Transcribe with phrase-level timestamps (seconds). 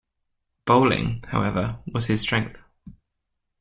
[0.65, 2.63] Bowling, however, was his strength.